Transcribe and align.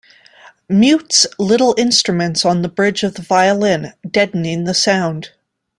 Mutes 0.67 1.27
little 1.37 1.75
instruments 1.77 2.43
on 2.43 2.63
the 2.63 2.67
bridge 2.69 3.03
of 3.03 3.13
the 3.13 3.21
violin, 3.21 3.93
deadening 4.09 4.63
the 4.63 4.73
sound. 4.73 5.29